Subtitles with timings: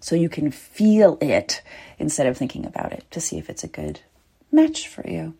[0.00, 1.62] so you can feel it
[1.98, 4.00] instead of thinking about it to see if it's a good
[4.50, 5.34] match for you.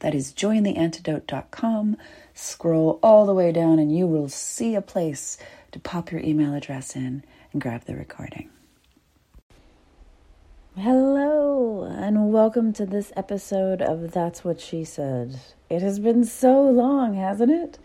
[0.00, 1.96] That is jointheantidote.com.
[2.34, 5.38] Scroll all the way down and you will see a place
[5.72, 8.50] to pop your email address in and grab the recording.
[10.76, 15.40] Hello, and welcome to this episode of That's What She Said.
[15.70, 17.78] It has been so long, hasn't it?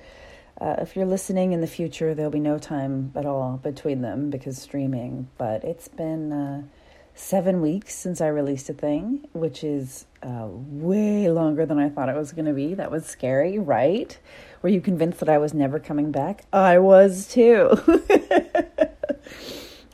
[0.60, 4.30] Uh, if you're listening in the future, there'll be no time at all between them
[4.30, 5.30] because streaming.
[5.38, 6.64] But it's been uh,
[7.16, 12.10] seven weeks since I released a thing, which is uh, way longer than I thought
[12.10, 12.74] it was going to be.
[12.74, 14.18] That was scary, right?
[14.62, 16.44] Were you convinced that I was never coming back?
[16.52, 17.72] I was too.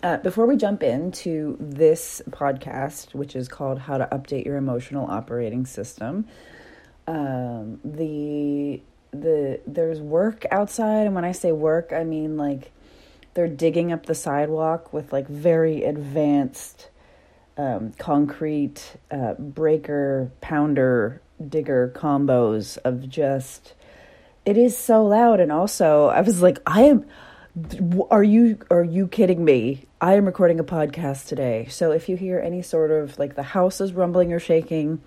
[0.04, 5.10] Uh, before we jump into this podcast, which is called How to Update Your Emotional
[5.10, 6.28] Operating System,
[7.08, 8.84] um, the
[9.22, 11.06] the there's work outside.
[11.06, 12.72] And when i say work i mean like
[13.34, 16.90] they're digging up the sidewalk with like very advanced
[17.58, 23.74] um, concrete uh, breaker pounder digger combos of just
[24.46, 25.40] it is so loud.
[25.40, 27.06] And also i was like i am
[28.12, 29.86] are you are you kidding me?
[30.02, 31.68] I am recording a podcast today.
[31.70, 35.02] So if you hear any sort of like the house is rumbling or shaking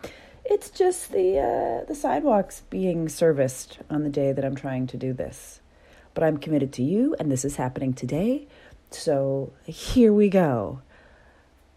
[0.48, 4.96] it's just the uh, the sidewalks being serviced on the day that I'm trying to
[4.96, 5.60] do this.
[6.14, 8.48] But I'm committed to you, and this is happening today.
[8.90, 10.80] So here we go.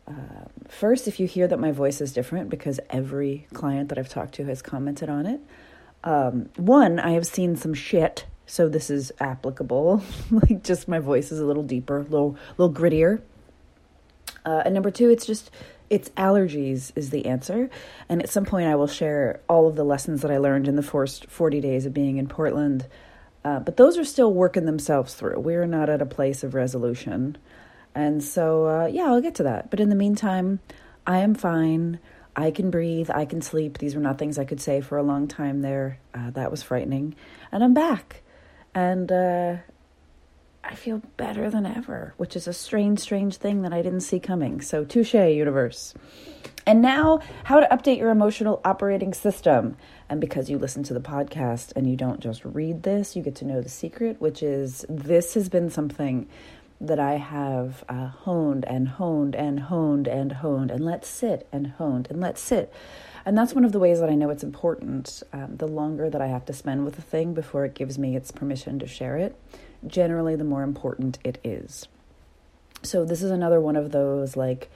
[0.08, 4.10] Uh, first, if you hear that my voice is different, because every client that I've
[4.10, 5.42] talked to has commented on it.
[6.04, 10.02] Um, one, I have seen some shit, so this is applicable.
[10.32, 13.22] like, just my voice is a little deeper, a little, little grittier.
[14.44, 15.52] Uh, and number two, it's just
[15.92, 17.70] it's allergies is the answer.
[18.08, 20.78] And at some point, I will share all of the lessons that I learned in
[20.78, 22.88] the first 40 days of being in Portland.
[23.44, 25.38] Uh, but those are still working themselves through.
[25.42, 27.38] We're not at a place of resolution.
[27.94, 29.70] And so, uh, yeah, I'll get to that.
[29.70, 30.62] But in the meantime,
[31.06, 32.00] I am fine.
[32.38, 33.10] I can breathe.
[33.14, 33.80] I can sleep.
[33.80, 36.00] These were not things I could say for a long time there.
[36.14, 37.16] Uh, that was frightening.
[37.52, 38.22] And I'm back.
[38.74, 39.58] And uh,
[40.64, 44.20] I feel better than ever, which is a strange, strange thing that I didn't see
[44.20, 44.62] coming.
[44.62, 45.94] So, touche, universe.
[46.66, 49.76] And now, how to update your emotional operating system.
[50.08, 53.36] And because you listen to the podcast and you don't just read this, you get
[53.36, 56.28] to know the secret, which is this has been something
[56.80, 61.68] that I have uh, honed and honed and honed and honed and let sit and
[61.68, 62.72] honed and let sit.
[63.26, 65.24] And that's one of the ways that I know it's important.
[65.34, 68.16] Um, the longer that I have to spend with a thing before it gives me
[68.16, 69.36] its permission to share it
[69.88, 71.88] generally the more important it is.
[72.84, 74.70] So, this is another one of those like,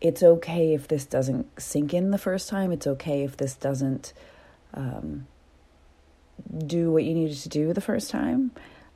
[0.00, 2.72] it's okay if this doesn't sink in the first time.
[2.72, 4.12] It's okay if this doesn't
[4.74, 5.26] um,
[6.66, 8.50] do what you needed to do the first time,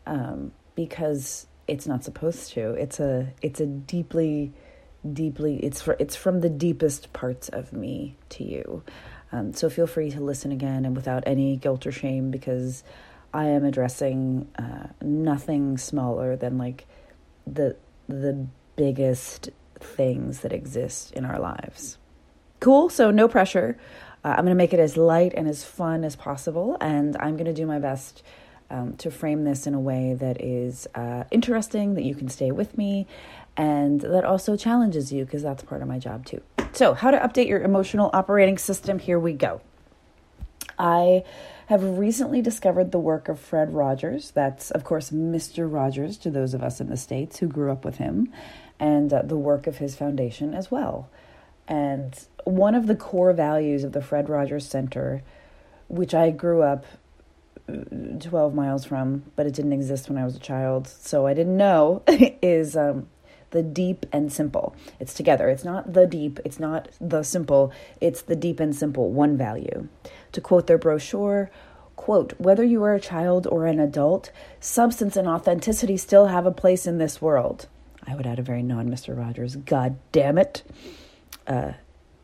[0.06, 2.70] um, because it's not supposed to.
[2.72, 4.52] It's a it's a deeply,
[5.10, 8.82] deeply it's for it's from the deepest parts of me to you.
[9.32, 12.84] Um, so feel free to listen again and without any guilt or shame, because
[13.36, 16.86] I am addressing uh, nothing smaller than like
[17.46, 17.76] the
[18.08, 21.98] the biggest things that exist in our lives.
[22.60, 22.88] Cool.
[22.88, 23.76] So no pressure.
[24.24, 27.36] Uh, I'm going to make it as light and as fun as possible, and I'm
[27.36, 28.22] going to do my best
[28.70, 32.50] um, to frame this in a way that is uh, interesting, that you can stay
[32.50, 33.06] with me,
[33.56, 36.40] and that also challenges you because that's part of my job too.
[36.72, 38.98] So, how to update your emotional operating system?
[38.98, 39.60] Here we go.
[40.78, 41.22] I
[41.66, 44.30] have recently discovered the work of Fred Rogers.
[44.30, 45.70] That's, of course, Mr.
[45.70, 48.32] Rogers to those of us in the States who grew up with him,
[48.78, 51.08] and uh, the work of his foundation as well.
[51.66, 52.14] And
[52.44, 55.22] one of the core values of the Fred Rogers Center,
[55.88, 56.86] which I grew up
[57.68, 57.72] uh,
[58.20, 61.56] 12 miles from, but it didn't exist when I was a child, so I didn't
[61.56, 63.08] know, is um,
[63.50, 64.74] the deep and simple.
[65.00, 65.48] It's together.
[65.48, 69.88] It's not the deep, it's not the simple, it's the deep and simple, one value.
[70.32, 71.50] To quote their brochure,
[71.96, 76.52] quote, whether you are a child or an adult, substance and authenticity still have a
[76.52, 77.66] place in this world.
[78.06, 79.16] I would add a very non Mr.
[79.16, 80.62] Rogers, God damn it.
[81.46, 81.72] Uh,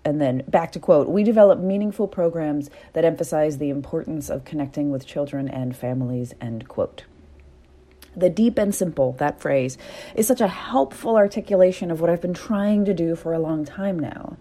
[0.05, 4.91] and then back to quote, we develop meaningful programs that emphasize the importance of connecting
[4.91, 7.05] with children and families, end quote.
[8.17, 9.79] The deep and simple, that phrase,
[10.15, 13.65] is such a helpful articulation of what I've been trying to do for a long
[13.65, 14.37] time now.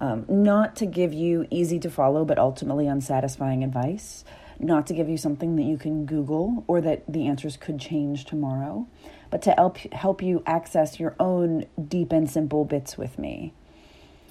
[0.00, 4.24] Um, not to give you easy to follow but ultimately unsatisfying advice,
[4.58, 8.24] not to give you something that you can Google or that the answers could change
[8.24, 8.88] tomorrow,
[9.30, 13.54] but to help, help you access your own deep and simple bits with me.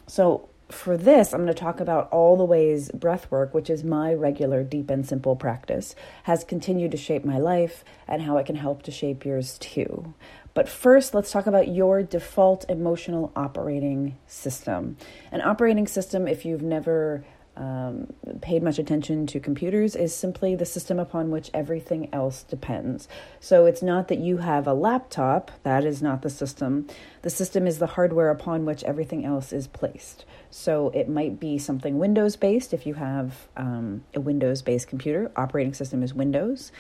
[0.08, 3.84] So, for this, I'm going to talk about all the ways breath work, which is
[3.84, 8.46] my regular deep and simple practice, has continued to shape my life and how it
[8.46, 10.14] can help to shape yours too.
[10.54, 14.98] But first, let's talk about your default emotional operating system.
[15.32, 17.24] An operating system, if you've never
[17.56, 18.08] um,
[18.42, 23.08] paid much attention to computers is simply the system upon which everything else depends.
[23.40, 26.88] So it's not that you have a laptop, that is not the system.
[27.24, 30.26] The system is the hardware upon which everything else is placed.
[30.52, 35.32] So it might be something Windows based if you have um, a Windows based computer.
[35.36, 36.72] Operating system is Windows.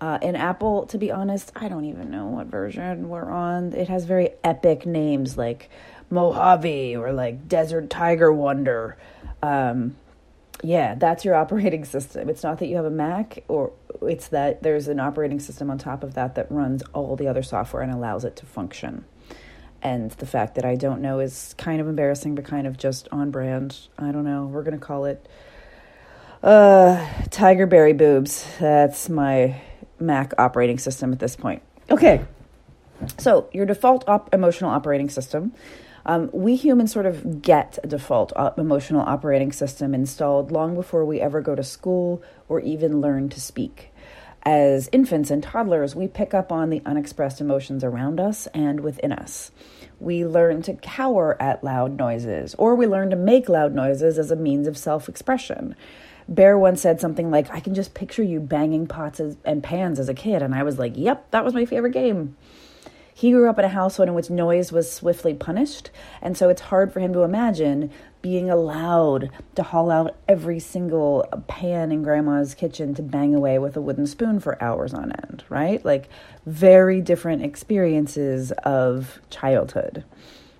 [0.00, 3.72] Uh, and Apple, to be honest, I don't even know what version we're on.
[3.72, 5.70] It has very epic names like
[6.10, 8.96] Mojave or like Desert Tiger Wonder.
[9.42, 9.96] Um,
[10.62, 12.28] yeah, that's your operating system.
[12.28, 13.72] It's not that you have a Mac or
[14.02, 17.42] it's that there's an operating system on top of that that runs all the other
[17.42, 19.04] software and allows it to function.
[19.86, 23.06] And the fact that I don't know is kind of embarrassing, but kind of just
[23.12, 23.78] on brand.
[23.96, 24.46] I don't know.
[24.46, 25.24] We're going to call it
[26.42, 28.44] uh, Tiger Berry Boobs.
[28.58, 29.62] That's my
[30.00, 31.62] Mac operating system at this point.
[31.88, 32.24] Okay.
[33.16, 35.52] So, your default op- emotional operating system.
[36.04, 41.20] Um, we humans sort of get a default emotional operating system installed long before we
[41.20, 43.92] ever go to school or even learn to speak.
[44.46, 49.10] As infants and toddlers, we pick up on the unexpressed emotions around us and within
[49.10, 49.50] us.
[49.98, 54.30] We learn to cower at loud noises, or we learn to make loud noises as
[54.30, 55.74] a means of self expression.
[56.28, 60.08] Bear once said something like, I can just picture you banging pots and pans as
[60.08, 60.42] a kid.
[60.42, 62.36] And I was like, yep, that was my favorite game.
[63.18, 65.90] He grew up in a household in which noise was swiftly punished,
[66.20, 67.90] and so it's hard for him to imagine
[68.20, 73.74] being allowed to haul out every single pan in grandma's kitchen to bang away with
[73.74, 75.82] a wooden spoon for hours on end, right?
[75.82, 76.10] Like
[76.44, 80.04] very different experiences of childhood.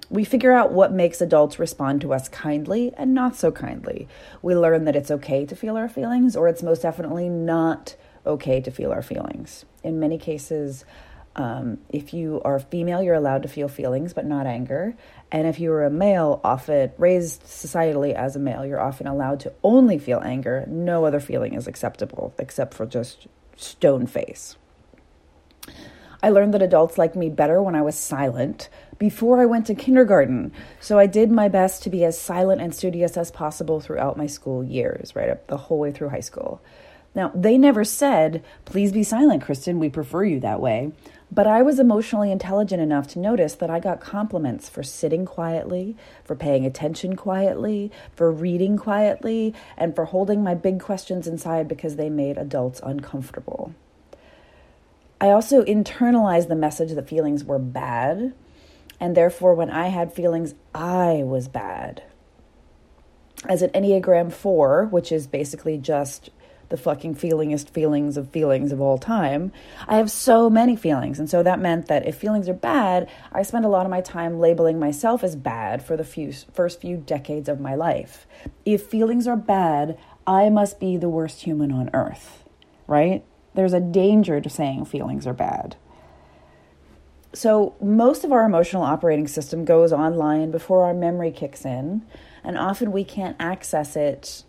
[0.08, 4.08] We figure out what makes adults respond to us kindly and not so kindly.
[4.40, 8.62] We learn that it's okay to feel our feelings, or it's most definitely not okay
[8.62, 9.66] to feel our feelings.
[9.82, 10.86] In many cases,
[11.36, 14.96] um, if you are female, you're allowed to feel feelings, but not anger.
[15.30, 19.40] And if you are a male, often raised societally as a male, you're often allowed
[19.40, 20.64] to only feel anger.
[20.66, 24.56] No other feeling is acceptable except for just stone face.
[26.22, 29.74] I learned that adults like me better when I was silent before I went to
[29.74, 30.52] kindergarten.
[30.80, 34.26] So I did my best to be as silent and studious as possible throughout my
[34.26, 36.62] school years, right up the whole way through high school.
[37.14, 40.92] Now, they never said, please be silent, Kristen, we prefer you that way.
[41.30, 45.96] But I was emotionally intelligent enough to notice that I got compliments for sitting quietly,
[46.24, 51.96] for paying attention quietly, for reading quietly, and for holding my big questions inside because
[51.96, 53.74] they made adults uncomfortable.
[55.20, 58.34] I also internalized the message that feelings were bad,
[59.00, 62.02] and therefore, when I had feelings, I was bad.
[63.48, 66.30] As an Enneagram 4, which is basically just
[66.68, 69.52] the fucking feelingest feelings of feelings of all time.
[69.86, 71.18] I have so many feelings.
[71.18, 74.00] And so that meant that if feelings are bad, I spend a lot of my
[74.00, 78.26] time labeling myself as bad for the few, first few decades of my life.
[78.64, 82.44] If feelings are bad, I must be the worst human on earth,
[82.86, 83.24] right?
[83.54, 85.76] There's a danger to saying feelings are bad.
[87.32, 92.06] So, most of our emotional operating system goes online before our memory kicks in,
[92.42, 94.44] and often we can't access it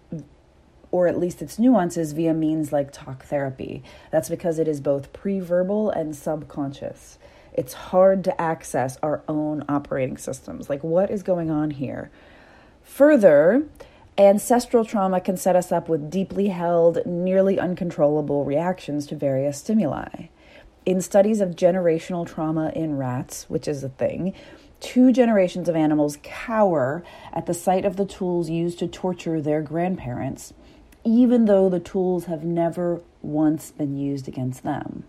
[0.97, 3.83] or at least its nuances via means like talk therapy.
[4.09, 7.19] That's because it is both pre verbal and subconscious.
[7.53, 10.71] It's hard to access our own operating systems.
[10.71, 12.09] Like, what is going on here?
[12.81, 13.67] Further,
[14.17, 20.29] ancestral trauma can set us up with deeply held, nearly uncontrollable reactions to various stimuli.
[20.83, 24.33] In studies of generational trauma in rats, which is a thing,
[24.79, 29.61] two generations of animals cower at the sight of the tools used to torture their
[29.61, 30.53] grandparents
[31.07, 35.05] even though the tools have never once been used against them.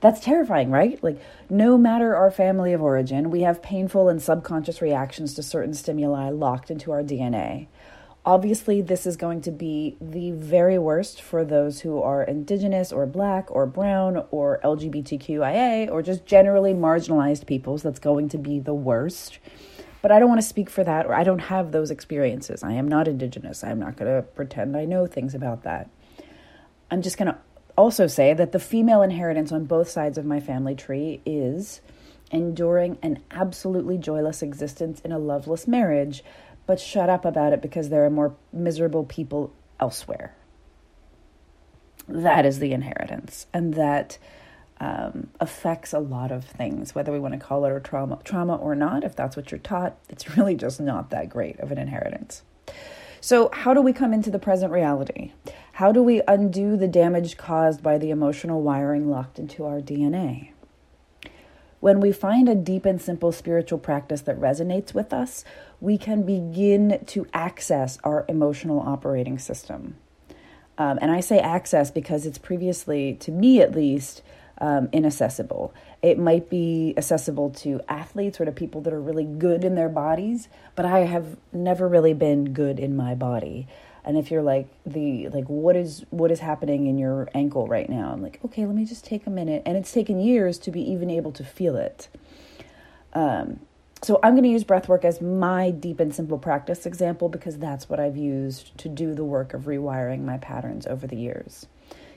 [0.00, 1.02] That's terrifying, right?
[1.02, 5.74] Like, no matter our family of origin, we have painful and subconscious reactions to certain
[5.74, 7.66] stimuli locked into our DNA.
[8.24, 13.06] Obviously, this is going to be the very worst for those who are indigenous or
[13.06, 17.82] black or brown or LGBTQIA or just generally marginalized peoples.
[17.82, 19.40] That's going to be the worst.
[20.00, 22.62] But I don't want to speak for that, or I don't have those experiences.
[22.62, 23.64] I am not indigenous.
[23.64, 25.90] I'm not going to pretend I know things about that.
[26.90, 27.38] I'm just going to
[27.76, 31.80] also say that the female inheritance on both sides of my family tree is
[32.30, 36.22] enduring an absolutely joyless existence in a loveless marriage
[36.68, 39.50] but shut up about it because there are more miserable people
[39.80, 40.34] elsewhere.
[42.06, 44.18] That is the inheritance, and that
[44.80, 48.56] um, affects a lot of things, whether we want to call it a trauma, trauma
[48.56, 49.04] or not.
[49.04, 52.42] If that's what you're taught, it's really just not that great of an inheritance.
[53.20, 55.32] So, how do we come into the present reality?
[55.72, 60.50] How do we undo the damage caused by the emotional wiring locked into our DNA?
[61.80, 65.44] When we find a deep and simple spiritual practice that resonates with us,
[65.80, 69.96] we can begin to access our emotional operating system.
[70.76, 74.22] Um, and I say access because it's previously, to me at least,
[74.60, 75.72] um, inaccessible.
[76.02, 79.88] It might be accessible to athletes or to people that are really good in their
[79.88, 83.68] bodies, but I have never really been good in my body.
[84.04, 87.88] And if you're like the like what is what is happening in your ankle right
[87.88, 88.10] now?
[88.10, 89.62] I'm like okay let me just take a minute.
[89.66, 92.08] And it's taken years to be even able to feel it.
[93.12, 93.60] Um,
[94.02, 97.58] so i'm going to use breath work as my deep and simple practice example because
[97.58, 101.66] that's what i've used to do the work of rewiring my patterns over the years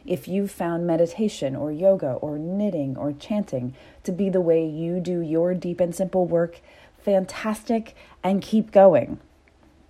[0.05, 4.99] if you've found meditation or yoga or knitting or chanting to be the way you
[4.99, 6.61] do your deep and simple work
[7.03, 9.19] fantastic and keep going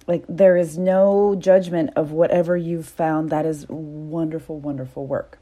[0.07, 3.29] like there is no judgment of whatever you've found.
[3.29, 5.37] That is wonderful, wonderful work.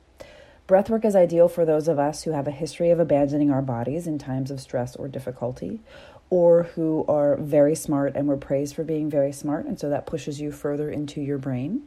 [0.67, 4.05] Breathwork is ideal for those of us who have a history of abandoning our bodies
[4.05, 5.81] in times of stress or difficulty,
[6.29, 10.05] or who are very smart and were praised for being very smart, and so that
[10.05, 11.81] pushes you further into your brain.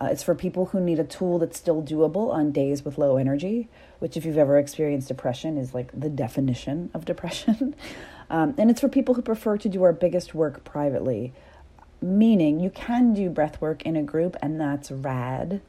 [0.00, 3.16] Uh, it's for people who need a tool that's still doable on days with low
[3.16, 3.68] energy,
[3.98, 7.74] which, if you've ever experienced depression, is like the definition of depression.
[8.30, 11.32] um, and it's for people who prefer to do our biggest work privately,
[12.00, 15.60] meaning you can do breath work in a group and that's rad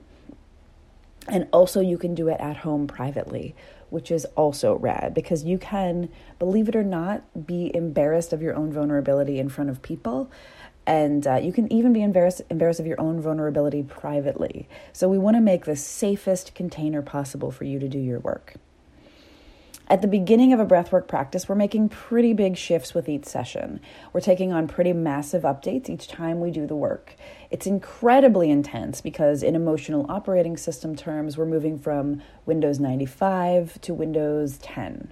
[1.27, 3.55] and also you can do it at home privately
[3.89, 8.55] which is also rad because you can believe it or not be embarrassed of your
[8.55, 10.29] own vulnerability in front of people
[10.85, 15.17] and uh, you can even be embarrassed embarrassed of your own vulnerability privately so we
[15.17, 18.55] want to make the safest container possible for you to do your work
[19.89, 23.81] at the beginning of a breathwork practice, we're making pretty big shifts with each session.
[24.13, 27.15] We're taking on pretty massive updates each time we do the work.
[27.51, 33.93] It's incredibly intense because, in emotional operating system terms, we're moving from Windows 95 to
[33.93, 35.11] Windows 10.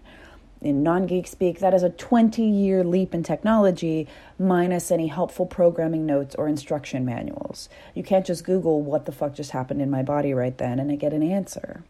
[0.62, 5.46] In non geek speak, that is a 20 year leap in technology minus any helpful
[5.48, 7.68] programming notes or instruction manuals.
[7.96, 10.92] You can't just Google what the fuck just happened in my body right then and
[10.92, 11.84] I get an answer.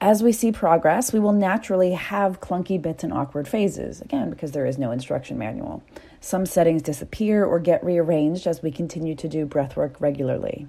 [0.00, 4.52] As we see progress, we will naturally have clunky bits and awkward phases, again, because
[4.52, 5.82] there is no instruction manual.
[6.20, 10.68] Some settings disappear or get rearranged as we continue to do breathwork regularly.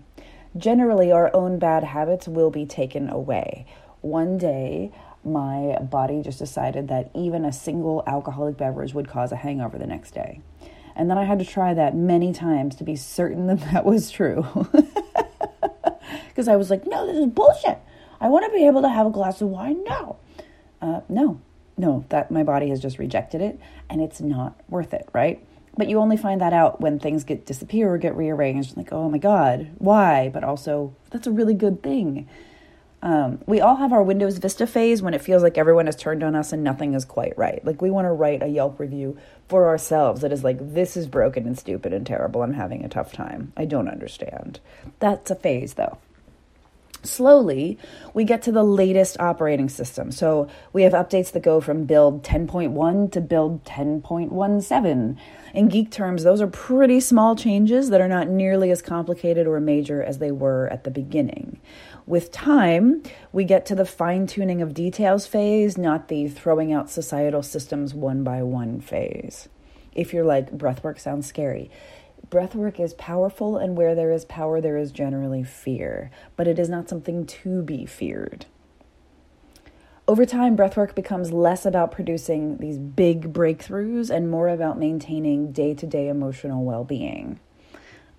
[0.56, 3.66] Generally, our own bad habits will be taken away.
[4.00, 4.92] One day,
[5.28, 9.88] my body just decided that even a single alcoholic beverage would cause a hangover the
[9.88, 10.42] next day.
[10.96, 14.10] And then I had to try that many times to be certain that that was
[14.10, 14.68] true.
[16.38, 17.80] Because I was like, no, this is bullshit.
[18.22, 20.18] I want to be able to have a glass of wine now.
[20.80, 21.42] Uh, no,
[21.78, 25.44] no, that my body has just rejected it and it's not worth it, right?
[25.76, 28.78] But you only find that out when things get disappear or get rearranged.
[28.78, 30.30] Like, oh my God, why?
[30.32, 32.30] But also, that's a really good thing.
[33.02, 36.24] Um, we all have our Windows Vista phase when it feels like everyone has turned
[36.24, 37.64] on us and nothing is quite right.
[37.64, 41.08] Like, we want to write a Yelp review for ourselves that is like, this is
[41.08, 42.42] broken and stupid and terrible.
[42.42, 43.54] I'm having a tough time.
[43.56, 44.60] I don't understand.
[45.00, 46.00] That's a phase, though
[47.04, 47.78] slowly
[48.14, 50.12] we get to the latest operating system.
[50.12, 55.18] So we have updates that go from build 10.1 to build 10.17.
[55.54, 59.60] In geek terms, those are pretty small changes that are not nearly as complicated or
[59.60, 61.60] major as they were at the beginning.
[62.08, 66.90] With time, we get to the fine tuning of details phase, not the throwing out
[66.90, 69.50] societal systems one by one phase.
[69.94, 71.70] If you're like, breathwork sounds scary,
[72.30, 76.68] Breathwork is powerful, and where there is power, there is generally fear, but it is
[76.68, 78.46] not something to be feared.
[80.10, 85.74] Over time, breathwork becomes less about producing these big breakthroughs and more about maintaining day
[85.76, 87.40] to day emotional well being.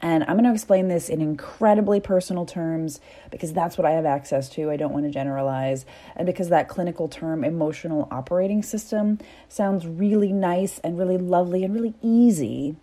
[0.00, 3.00] And I'm going to explain this in incredibly personal terms
[3.30, 4.70] because that's what I have access to.
[4.70, 5.84] I don't want to generalize.
[6.14, 11.74] And because that clinical term, emotional operating system, sounds really nice and really lovely and
[11.74, 12.76] really easy.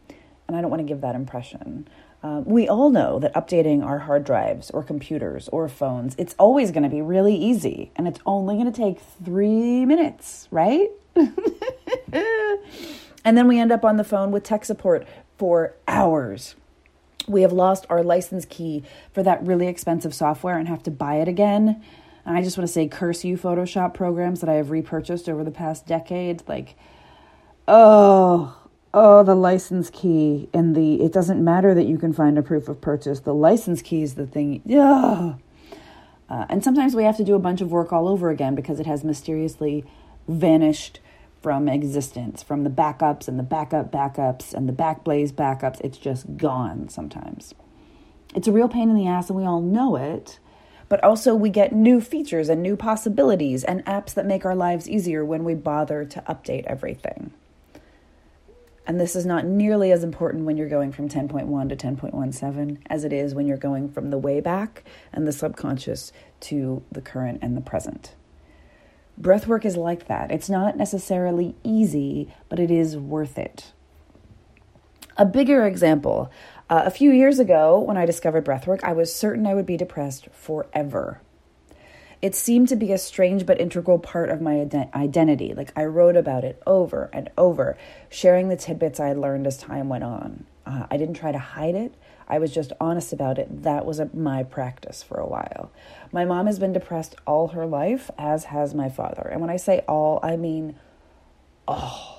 [0.48, 1.88] And I don't want to give that impression.
[2.22, 6.72] Um, we all know that updating our hard drives or computers or phones, it's always
[6.72, 10.90] going to be really easy and it's only going to take three minutes, right?
[11.16, 11.38] and
[13.38, 15.08] then we end up on the phone with tech support
[15.38, 16.56] for hours.
[17.28, 21.16] We have lost our license key for that really expensive software and have to buy
[21.16, 21.84] it again.
[22.26, 25.44] And I just want to say, curse you, Photoshop programs that I have repurchased over
[25.44, 26.42] the past decade.
[26.48, 26.76] Like,
[27.68, 28.58] oh,
[28.94, 32.68] oh, the license key and the, it doesn't matter that you can find a proof
[32.68, 33.20] of purchase.
[33.20, 34.62] The license key is the thing.
[34.66, 35.36] Yeah.
[36.28, 38.80] Uh, and sometimes we have to do a bunch of work all over again because
[38.80, 39.86] it has mysteriously
[40.28, 41.00] vanished
[41.46, 45.80] from existence, from the backups and the backup backups and the backblaze backups.
[45.82, 47.54] It's just gone sometimes.
[48.34, 50.40] It's a real pain in the ass, and we all know it.
[50.90, 54.90] But also, we get new features and new possibilities and apps that make our lives
[54.90, 57.32] easier when we bother to update everything.
[58.88, 63.04] And this is not nearly as important when you're going from 10.1 to 10.17 as
[63.04, 64.84] it is when you're going from the way back
[65.14, 68.16] and the subconscious to the current and the present.
[69.20, 70.32] Breathwork is like that.
[70.32, 73.72] It's not necessarily easy, but it is worth it.
[75.18, 76.30] A bigger example
[76.70, 79.78] uh, a few years ago, when I discovered breathwork, I was certain I would be
[79.78, 81.22] depressed forever.
[82.22, 85.54] It seemed to be a strange but integral part of my identity.
[85.54, 87.78] Like I wrote about it over and over,
[88.10, 90.46] sharing the tidbits I had learned as time went on.
[90.66, 91.94] Uh, I didn't try to hide it.
[92.28, 93.64] I was just honest about it.
[93.64, 95.72] That was a, my practice for a while.
[96.12, 99.22] My mom has been depressed all her life, as has my father.
[99.22, 100.76] And when I say all, I mean
[101.68, 102.16] all.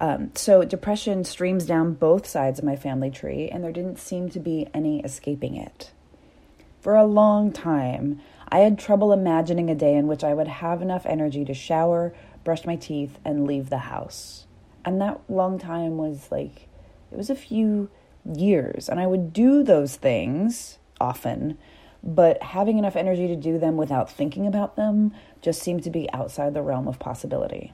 [0.00, 4.28] Um, so depression streams down both sides of my family tree, and there didn't seem
[4.30, 5.92] to be any escaping it.
[6.80, 10.82] For a long time, I had trouble imagining a day in which I would have
[10.82, 14.46] enough energy to shower, brush my teeth, and leave the house.
[14.84, 16.68] And that long time was like,
[17.12, 17.88] it was a few
[18.24, 18.88] years.
[18.88, 21.58] And I would do those things often,
[22.02, 26.10] but having enough energy to do them without thinking about them just seemed to be
[26.12, 27.72] outside the realm of possibility.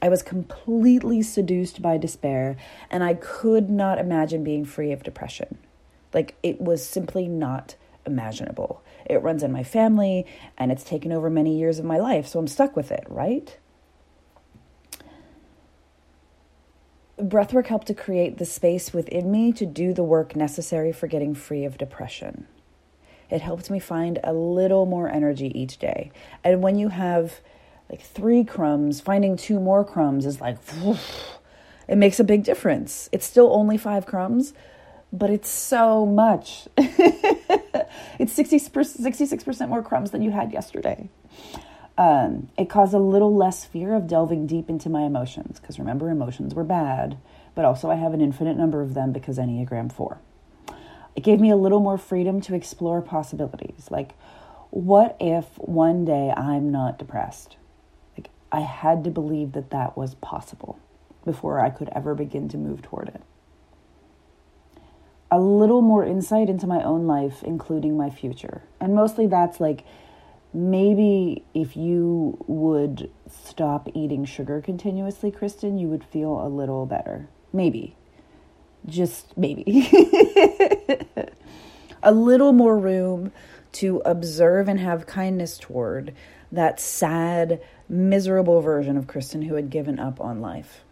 [0.00, 2.56] I was completely seduced by despair,
[2.90, 5.58] and I could not imagine being free of depression.
[6.14, 7.74] Like, it was simply not
[8.06, 8.82] imaginable.
[9.06, 10.24] It runs in my family,
[10.56, 13.56] and it's taken over many years of my life, so I'm stuck with it, right?
[17.18, 21.34] Breathwork helped to create the space within me to do the work necessary for getting
[21.34, 22.46] free of depression.
[23.30, 26.10] It helped me find a little more energy each day.
[26.42, 27.40] And when you have
[27.90, 30.58] like three crumbs, finding two more crumbs is like,
[31.88, 33.08] it makes a big difference.
[33.12, 34.54] It's still only five crumbs,
[35.12, 36.68] but it's so much.
[36.76, 41.10] it's 60, 66% more crumbs than you had yesterday.
[41.98, 46.08] Um, it caused a little less fear of delving deep into my emotions because remember,
[46.08, 47.18] emotions were bad,
[47.56, 50.20] but also I have an infinite number of them because Enneagram 4.
[51.16, 53.88] It gave me a little more freedom to explore possibilities.
[53.90, 54.12] Like,
[54.70, 57.56] what if one day I'm not depressed?
[58.16, 60.78] Like, I had to believe that that was possible
[61.24, 63.22] before I could ever begin to move toward it.
[65.32, 68.62] A little more insight into my own life, including my future.
[68.80, 69.84] And mostly that's like,
[70.52, 77.28] maybe if you would stop eating sugar continuously, Kristen, you would feel a little better.
[77.52, 77.96] Maybe.
[78.86, 79.88] Just maybe.
[82.02, 83.32] a little more room
[83.72, 86.14] to observe and have kindness toward
[86.50, 90.82] that sad, miserable version of Kristen who had given up on life.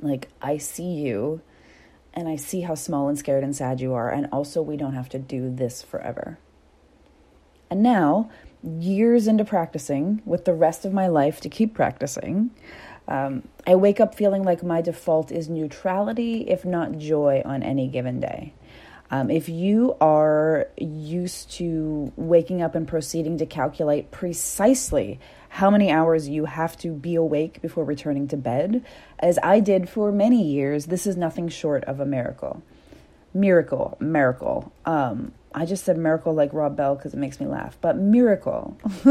[0.00, 1.42] Like, I see you
[2.14, 4.94] and I see how small and scared and sad you are, and also we don't
[4.94, 6.38] have to do this forever.
[7.72, 8.28] And now,
[8.62, 12.50] years into practicing with the rest of my life to keep practicing,
[13.08, 17.88] um, I wake up feeling like my default is neutrality, if not joy, on any
[17.88, 18.52] given day.
[19.10, 25.90] Um, if you are used to waking up and proceeding to calculate precisely how many
[25.90, 28.84] hours you have to be awake before returning to bed,
[29.18, 32.62] as I did for many years, this is nothing short of a miracle.
[33.32, 34.70] Miracle, miracle.
[34.84, 38.78] Um, I just said miracle like Rob Bell because it makes me laugh, but miracle.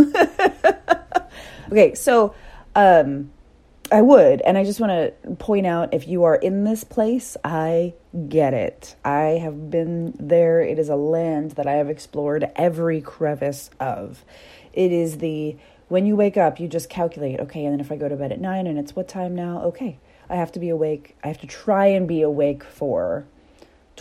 [1.71, 2.35] okay, so
[2.75, 3.31] um,
[3.91, 7.35] I would, and I just want to point out if you are in this place,
[7.43, 7.93] I
[8.29, 8.95] get it.
[9.03, 10.61] I have been there.
[10.61, 14.23] It is a land that I have explored every crevice of.
[14.73, 15.57] It is the
[15.89, 18.31] when you wake up, you just calculate, okay, and then if I go to bed
[18.31, 19.61] at nine and it's what time now?
[19.63, 19.99] Okay,
[20.29, 21.17] I have to be awake.
[21.21, 23.25] I have to try and be awake for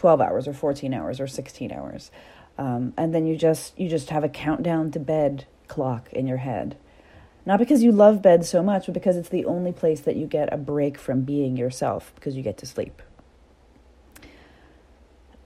[0.01, 2.11] 12 hours or 14 hours or 16 hours.
[2.57, 6.39] Um, and then you just you just have a countdown to bed clock in your
[6.39, 6.79] head.
[7.45, 10.27] Not because you love bed so much, but because it's the only place that you
[10.27, 13.03] get a break from being yourself because you get to sleep.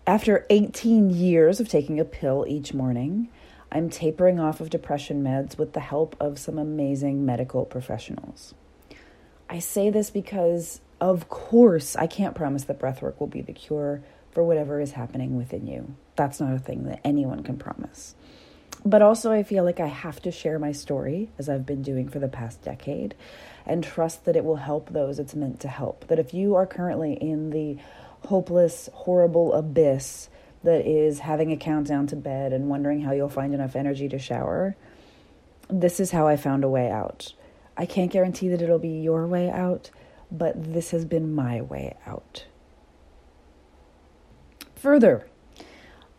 [0.07, 3.31] After 18 years of taking a pill each morning,
[3.73, 8.55] I'm tapering off of depression meds with the help of some amazing medical professionals.
[9.51, 14.05] I say this because, of course, I can't promise that breathwork will be the cure
[14.35, 15.95] for whatever is happening within you.
[16.17, 18.15] That's not a thing that anyone can promise.
[18.85, 22.09] But also, I feel like I have to share my story, as I've been doing
[22.09, 23.15] for the past decade,
[23.65, 26.07] and trust that it will help those it's meant to help.
[26.09, 27.79] That if you are currently in the
[28.27, 30.29] hopeless, horrible abyss
[30.65, 34.19] that is having a countdown to bed and wondering how you'll find enough energy to
[34.19, 34.77] shower,
[35.69, 37.33] this is how I found a way out.
[37.77, 39.91] I can't guarantee that it'll be your way out,
[40.31, 42.45] but this has been my way out.
[44.85, 45.27] Further,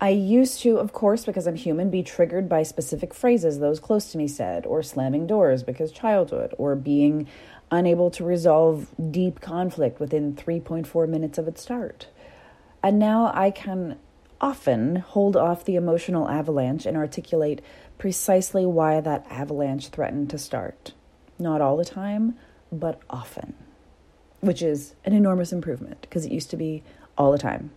[0.01, 4.11] I used to, of course, because I'm human, be triggered by specific phrases those close
[4.11, 7.27] to me said, or slamming doors because childhood, or being
[7.69, 12.07] unable to resolve deep conflict within 3.4 minutes of its start.
[12.81, 13.99] And now I can
[14.41, 17.61] often hold off the emotional avalanche and articulate
[17.99, 20.93] precisely why that avalanche threatened to start.
[21.37, 22.33] Not all the time,
[22.71, 23.53] but often,
[24.39, 26.81] which is an enormous improvement because it used to be
[27.15, 27.69] all the time.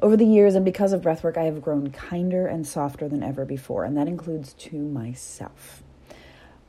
[0.00, 3.44] Over the years, and because of breathwork, I have grown kinder and softer than ever
[3.44, 5.82] before, and that includes to myself.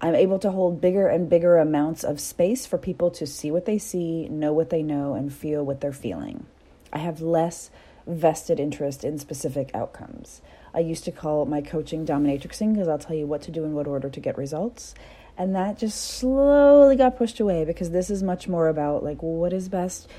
[0.01, 3.65] I'm able to hold bigger and bigger amounts of space for people to see what
[3.65, 6.47] they see, know what they know, and feel what they're feeling.
[6.91, 7.69] I have less
[8.07, 10.41] vested interest in specific outcomes.
[10.73, 13.73] I used to call my coaching dominatrixing because I'll tell you what to do in
[13.73, 14.95] what order to get results.
[15.37, 19.53] And that just slowly got pushed away because this is much more about like what
[19.53, 20.09] is best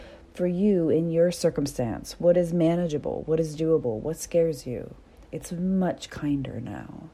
[0.41, 2.19] for you in your circumstance?
[2.19, 3.25] What is manageable?
[3.27, 4.01] What is doable?
[4.01, 4.95] What scares you?
[5.31, 7.11] It's much kinder now.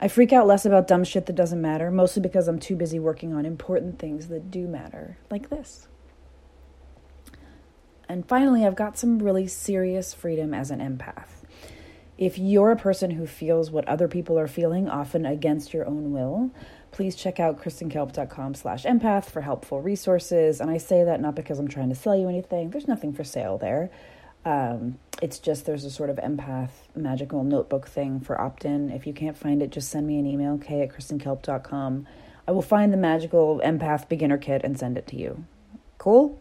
[0.00, 3.00] I freak out less about dumb shit that doesn't matter, mostly because I'm too busy
[3.00, 5.88] working on important things that do matter, like this.
[8.08, 11.42] And finally, I've got some really serious freedom as an empath.
[12.18, 16.12] If you're a person who feels what other people are feeling, often against your own
[16.12, 16.52] will,
[16.92, 20.60] please check out kristenkalp.com slash empath for helpful resources.
[20.60, 22.70] And I say that not because I'm trying to sell you anything.
[22.70, 23.90] There's nothing for sale there.
[24.44, 28.90] Um, it's just there's a sort of empath magical notebook thing for opt-in.
[28.90, 32.06] If you can't find it, just send me an email, k at kristenkalp.com.
[32.46, 35.44] I will find the magical empath beginner kit and send it to you.
[35.98, 36.40] Cool?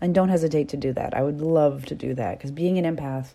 [0.00, 1.14] And don't hesitate to do that.
[1.14, 3.34] I would love to do that because being an empath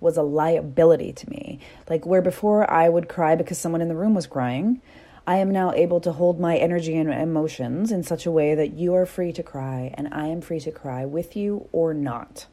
[0.00, 1.58] was a liability to me.
[1.88, 4.80] Like where before I would cry because someone in the room was crying,
[5.28, 8.72] I am now able to hold my energy and emotions in such a way that
[8.72, 12.46] you are free to cry and I am free to cry with you or not.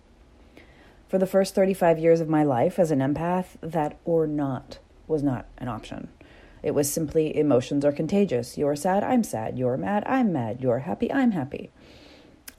[1.07, 5.23] For the first 35 years of my life as an empath, that or not was
[5.23, 6.09] not an option.
[6.63, 8.57] It was simply emotions are contagious.
[8.57, 9.57] You're sad, I'm sad.
[9.57, 10.59] You're mad, I'm mad.
[10.59, 11.71] You're happy, I'm happy.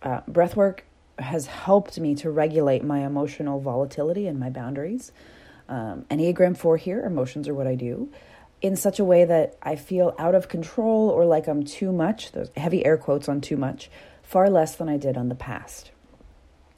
[0.02, 0.80] Uh, breathwork
[1.18, 5.12] has helped me to regulate my emotional volatility and my boundaries.
[5.68, 8.08] Um, Enneagram 4 here, emotions are what I do
[8.62, 12.32] in such a way that I feel out of control or like I'm too much,
[12.32, 13.90] those heavy air quotes on too much,
[14.22, 15.90] far less than I did on the past.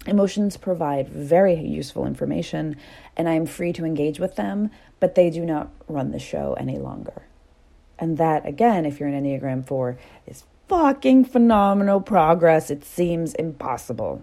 [0.06, 2.76] Emotions provide very useful information,
[3.16, 6.54] and I am free to engage with them, but they do not run the show
[6.54, 7.22] any longer.
[7.98, 12.70] And that, again, if you're an Enneagram 4, is fucking phenomenal progress.
[12.70, 14.22] It seems impossible.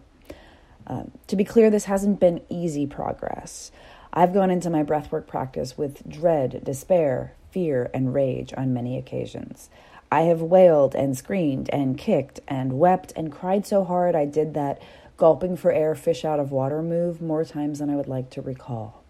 [0.88, 3.72] Um, to be clear, this hasn't been easy progress.
[4.14, 9.70] I've gone into my breathwork practice with dread, despair, fear and rage on many occasions.
[10.12, 14.56] I have wailed and screamed and kicked and wept and cried so hard I did
[14.56, 14.82] that
[15.16, 18.42] gulping for air, fish out of water move more times than I would like to
[18.42, 19.06] recall.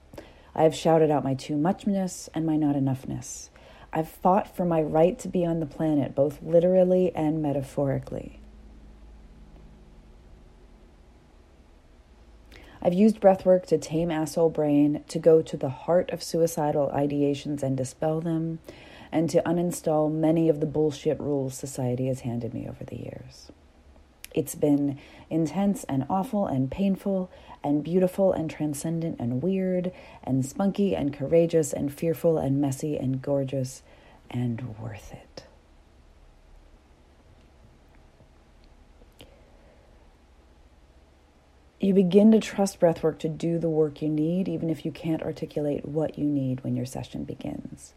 [0.53, 3.49] I have shouted out my too muchness and my not enoughness.
[3.91, 8.41] I've fought for my right to be on the planet, both literally and metaphorically.
[12.85, 17.63] I've used breathwork to tame asshole brain, to go to the heart of suicidal ideations
[17.63, 18.59] and dispel them,
[19.11, 23.51] and to uninstall many of the bullshit rules society has handed me over the years.
[24.35, 24.99] It's been
[25.31, 27.31] intense and awful and painful
[27.63, 29.91] and beautiful and transcendent and weird
[30.23, 33.81] and spunky and courageous and fearful and messy and gorgeous
[34.29, 35.44] and worth it.
[41.85, 45.21] You begin to trust breathwork to do the work you need, even if you can't
[45.21, 47.93] articulate what you need when your session begins.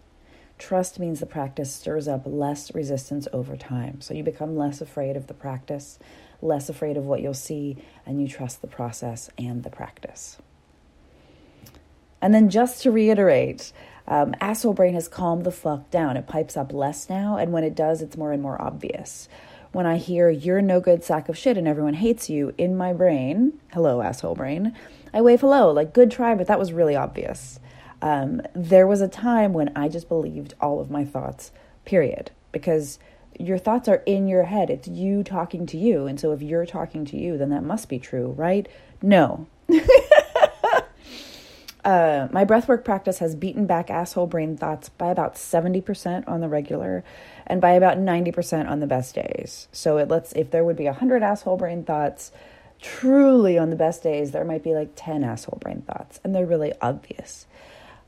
[0.59, 4.03] Trust means the practice stirs up less resistance over time.
[4.03, 5.99] So you become less afraid of the practice,
[6.43, 10.37] less afraid of what you'll see, and you trust the process and the practice.
[12.21, 13.73] And then, just to reiterate,
[14.07, 16.19] um, asshole brain has calmed the fuck down.
[16.19, 19.31] It pipes up less now, and when it does, it's more and more obvious.
[19.73, 22.93] When I hear you're no good sack of shit and everyone hates you in my
[22.93, 24.75] brain, hello, asshole brain,
[25.13, 27.61] I wave hello, like good try, but that was really obvious.
[28.01, 31.51] Um, there was a time when I just believed all of my thoughts,
[31.85, 32.99] period, because
[33.39, 34.71] your thoughts are in your head.
[34.71, 36.07] It's you talking to you.
[36.07, 38.69] And so if you're talking to you, then that must be true, right?
[39.03, 39.47] No.
[41.85, 46.49] uh, my breathwork practice has beaten back asshole brain thoughts by about 70% on the
[46.49, 47.05] regular
[47.47, 49.69] and by about 90% on the best days.
[49.73, 52.33] So it lets, if there would be 100 asshole brain thoughts,
[52.81, 56.47] truly on the best days, there might be like 10 asshole brain thoughts, and they're
[56.47, 57.47] really obvious.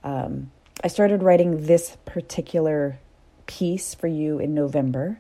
[0.02, 0.50] Um,
[0.82, 2.98] I started writing this particular
[3.46, 5.18] piece for you in November.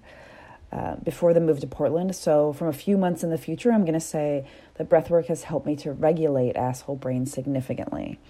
[0.72, 2.14] Uh, before the move to Portland.
[2.14, 5.42] So, from a few months in the future, I'm going to say that breathwork has
[5.42, 8.20] helped me to regulate asshole brain significantly.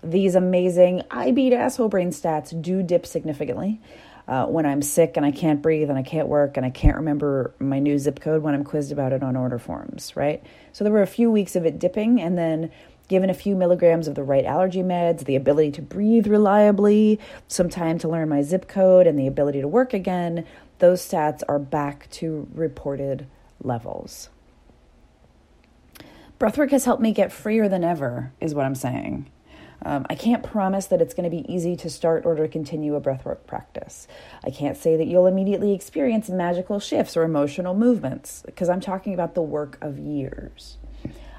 [0.00, 3.80] These amazing I beat asshole brain stats do dip significantly
[4.28, 6.94] uh, when I'm sick and I can't breathe and I can't work and I can't
[6.94, 10.40] remember my new zip code when I'm quizzed about it on order forms, right?
[10.72, 12.70] So, there were a few weeks of it dipping, and then
[13.08, 17.68] given a few milligrams of the right allergy meds, the ability to breathe reliably, some
[17.68, 20.46] time to learn my zip code, and the ability to work again,
[20.80, 23.26] those stats are back to reported
[23.62, 24.28] levels.
[26.38, 29.30] Breathwork has helped me get freer than ever, is what I'm saying.
[29.82, 32.96] Um, I can't promise that it's going to be easy to start or to continue
[32.96, 34.06] a breathwork practice.
[34.44, 39.14] I can't say that you'll immediately experience magical shifts or emotional movements because I'm talking
[39.14, 40.76] about the work of years.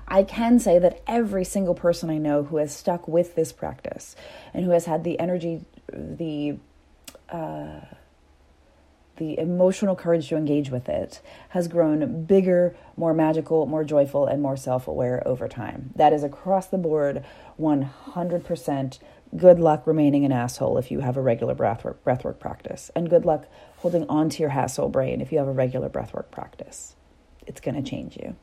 [0.08, 4.16] I can say that every single person I know who has stuck with this practice
[4.54, 6.58] and who has had the energy, the
[7.30, 7.80] uh,
[9.18, 14.42] the emotional courage to engage with it has grown bigger, more magical, more joyful, and
[14.42, 15.92] more self aware over time.
[15.96, 17.24] That is across the board
[17.60, 19.00] 100%
[19.38, 23.26] good luck remaining an asshole if you have a regular breathwork, breathwork practice, and good
[23.26, 23.48] luck
[23.78, 26.96] holding on to your asshole brain if you have a regular breathwork practice.
[27.48, 28.36] It's going to change you.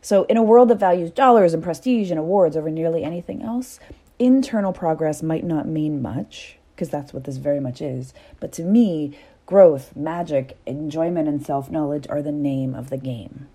[0.00, 3.80] So, in a world that values dollars and prestige and awards over nearly anything else,
[4.18, 8.14] internal progress might not mean much, because that's what this very much is.
[8.38, 13.48] But to me, growth, magic, enjoyment, and self knowledge are the name of the game.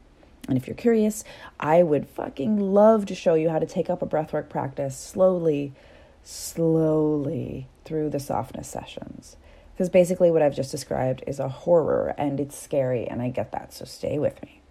[0.47, 1.23] And if you're curious,
[1.60, 5.73] I would fucking love to show you how to take up a breathwork practice slowly,
[6.23, 9.38] slowly through the softness sessions.
[9.73, 13.51] Because basically, what I've just described is a horror and it's scary, and I get
[13.51, 14.62] that, so stay with me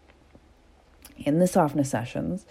[1.20, 2.46] in the softness sessions,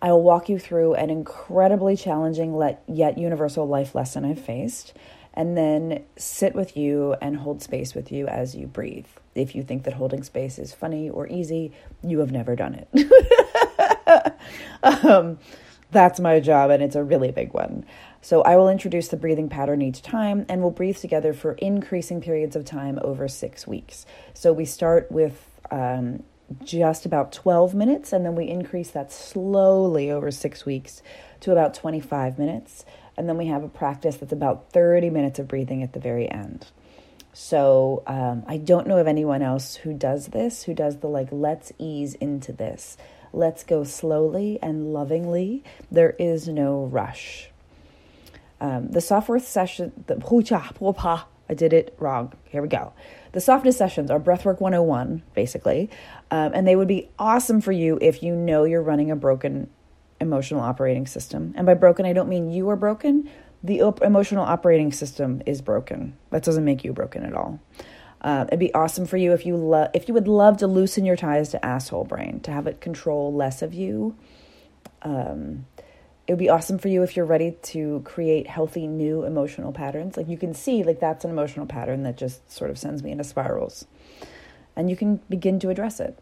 [0.00, 4.92] I will walk you through an incredibly challenging yet universal life lesson I've faced,
[5.34, 9.06] and then sit with you and hold space with you as you breathe.
[9.34, 14.34] If you think that holding space is funny or easy, you have never done it.
[14.82, 15.38] um,
[15.90, 17.84] that's my job, and it's a really big one.
[18.20, 22.20] So, I will introduce the breathing pattern each time, and we'll breathe together for increasing
[22.20, 24.06] periods of time over six weeks.
[24.32, 26.22] So, we start with um,
[26.62, 31.02] just about 12 minutes, and then we increase that slowly over six weeks
[31.40, 32.84] to about 25 minutes.
[33.16, 36.30] And then we have a practice that's about 30 minutes of breathing at the very
[36.30, 36.66] end.
[37.32, 41.28] So um, I don't know of anyone else who does this, who does the like,
[41.30, 42.96] let's ease into this.
[43.32, 45.64] Let's go slowly and lovingly.
[45.90, 47.50] There is no rush.
[48.60, 50.14] Um, the software session, the
[51.48, 52.32] I did it wrong.
[52.44, 52.92] Here we go.
[53.32, 55.90] The softness sessions are Breathwork 101, basically,
[56.30, 59.68] um, and they would be awesome for you if you know you're running a broken
[60.20, 61.54] emotional operating system.
[61.56, 63.30] And by broken, I don't mean you are broken.
[63.62, 66.16] The op- emotional operating system is broken.
[66.30, 67.60] That doesn't make you broken at all.
[68.20, 71.04] Uh, it'd be awesome for you if you love if you would love to loosen
[71.04, 74.16] your ties to asshole brain, to have it control less of you.
[75.02, 75.66] Um,
[76.26, 80.16] it would be awesome for you if you're ready to create healthy new emotional patterns.
[80.16, 83.10] Like you can see, like that's an emotional pattern that just sort of sends me
[83.10, 83.86] into spirals.
[84.74, 86.18] And you can begin to address it.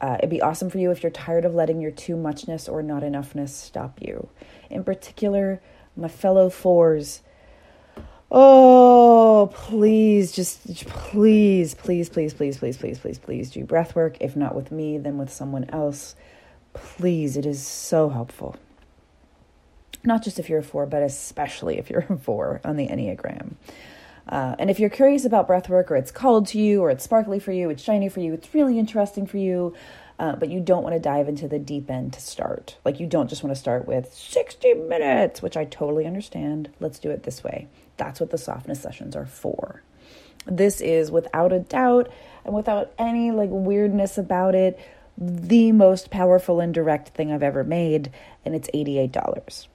[0.00, 2.82] Uh, it'd be awesome for you if you're tired of letting your too muchness or
[2.82, 4.28] not enoughness stop you.
[4.70, 5.60] In particular,
[5.96, 7.20] my fellow fours.
[8.32, 14.16] Oh, please, just please, please, please, please, please, please, please, please do breath work.
[14.20, 16.14] If not with me, then with someone else.
[16.72, 18.56] Please, it is so helpful
[20.04, 23.52] not just if you're a four, but especially if you're a four on the Enneagram.
[24.30, 27.40] Uh, and if you're curious about breathwork, or it's called to you, or it's sparkly
[27.40, 29.74] for you, it's shiny for you, it's really interesting for you,
[30.20, 32.76] uh, but you don't want to dive into the deep end to start.
[32.84, 36.70] Like you don't just want to start with 60 minutes, which I totally understand.
[36.78, 37.66] Let's do it this way.
[37.96, 39.82] That's what the softness sessions are for.
[40.46, 42.10] This is without a doubt
[42.44, 44.78] and without any like weirdness about it
[45.20, 48.10] the most powerful and direct thing I've ever made,
[48.44, 49.66] and it's $88.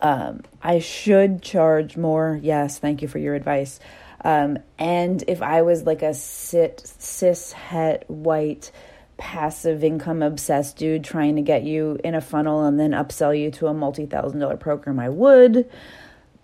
[0.00, 2.38] Um, I should charge more.
[2.42, 3.80] Yes, thank you for your advice.
[4.24, 8.70] Um, and if I was like a sit, cis, het, white,
[9.16, 13.50] passive income obsessed dude trying to get you in a funnel and then upsell you
[13.52, 15.68] to a multi thousand dollar program, I would.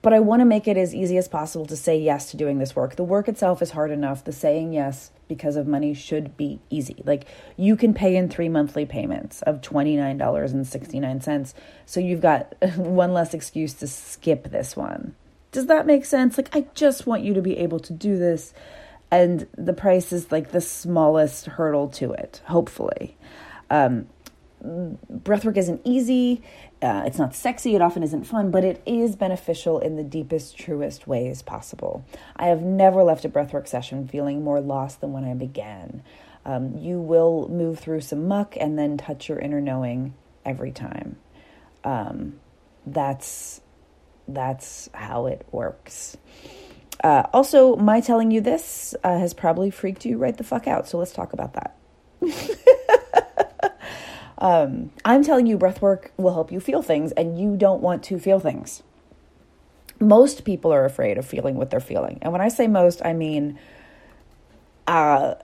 [0.00, 2.58] But I want to make it as easy as possible to say yes to doing
[2.58, 2.94] this work.
[2.96, 4.24] The work itself is hard enough.
[4.24, 7.02] The saying yes because of money should be easy.
[7.04, 11.54] Like you can pay in three monthly payments of $29.69.
[11.86, 15.14] So you've got one less excuse to skip this one.
[15.52, 16.36] Does that make sense?
[16.36, 18.52] Like, I just want you to be able to do this.
[19.10, 23.16] And the price is like the smallest hurdle to it, hopefully.
[23.70, 24.08] Um,
[24.64, 26.42] breathwork isn't easy.
[26.82, 27.74] Uh, it's not sexy.
[27.74, 32.04] It often isn't fun, but it is beneficial in the deepest, truest ways possible.
[32.36, 36.02] I have never left a breathwork session feeling more lost than when I began.
[36.44, 41.16] Um, you will move through some muck and then touch your inner knowing every time.
[41.84, 42.40] Um,
[42.86, 43.60] that's
[44.26, 46.16] that's how it works.
[47.02, 50.88] Uh, also, my telling you this uh, has probably freaked you right the fuck out.
[50.88, 51.76] So let's talk about that.
[54.38, 58.02] Um, I'm telling you, breath work will help you feel things, and you don't want
[58.04, 58.82] to feel things.
[60.00, 62.18] Most people are afraid of feeling what they're feeling.
[62.22, 63.58] And when I say most, I mean
[64.86, 65.34] uh,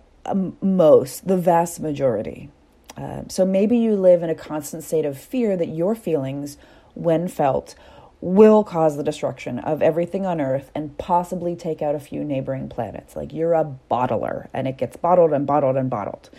[0.63, 2.51] most, the vast majority.
[2.97, 6.57] Uh, so maybe you live in a constant state of fear that your feelings,
[6.95, 7.75] when felt,
[8.21, 12.69] will cause the destruction of everything on Earth and possibly take out a few neighboring
[12.69, 13.17] planets.
[13.17, 16.31] Like you're a bottler and it gets bottled and bottled and bottled.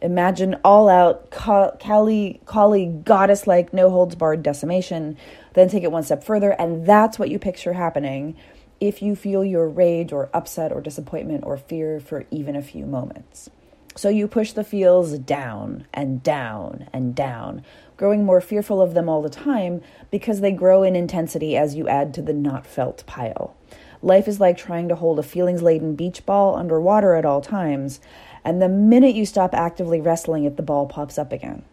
[0.00, 5.16] Imagine all out Kali, Kali goddess like, no holds barred decimation.
[5.54, 8.36] Then take it one step further, and that's what you picture happening
[8.80, 12.86] if you feel your rage or upset or disappointment or fear for even a few
[12.86, 13.50] moments.
[13.96, 17.64] So you push the feels down and down and down,
[17.96, 19.82] growing more fearful of them all the time
[20.12, 23.56] because they grow in intensity as you add to the not felt pile.
[24.00, 28.00] Life is like trying to hold a feelings laden beach ball underwater at all times,
[28.44, 31.64] and the minute you stop actively wrestling it, the ball pops up again.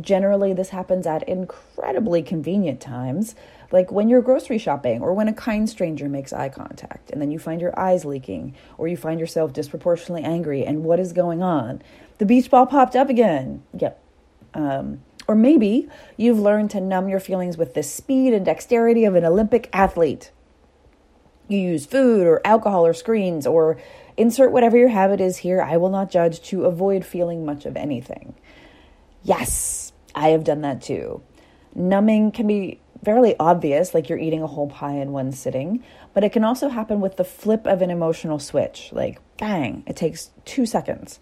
[0.00, 3.36] Generally, this happens at incredibly convenient times,
[3.70, 7.30] like when you're grocery shopping or when a kind stranger makes eye contact and then
[7.30, 11.42] you find your eyes leaking or you find yourself disproportionately angry and what is going
[11.42, 11.80] on?
[12.18, 13.62] The beach ball popped up again.
[13.78, 14.00] Yep.
[14.54, 19.14] Um, or maybe you've learned to numb your feelings with the speed and dexterity of
[19.14, 20.30] an Olympic athlete.
[21.48, 23.76] You use food or alcohol or screens or
[24.16, 25.60] Insert whatever your habit is here.
[25.60, 28.34] I will not judge to avoid feeling much of anything.
[29.22, 31.22] Yes, I have done that too.
[31.74, 36.24] Numbing can be fairly obvious, like you're eating a whole pie in one sitting, but
[36.24, 38.90] it can also happen with the flip of an emotional switch.
[38.92, 41.18] Like, bang, it takes two seconds.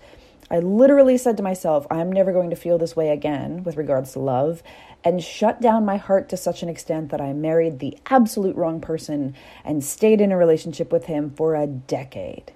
[0.51, 4.13] I literally said to myself, I'm never going to feel this way again with regards
[4.13, 4.63] to love,
[5.03, 8.81] and shut down my heart to such an extent that I married the absolute wrong
[8.81, 12.53] person and stayed in a relationship with him for a decade.